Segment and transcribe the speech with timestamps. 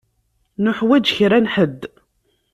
[0.63, 1.81] Nuḥwaǧ kra n ḥedd.